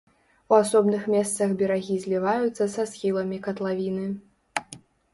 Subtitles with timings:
[0.53, 4.07] У асобных месцах берагі зліваюцца са схіламі катлавіны.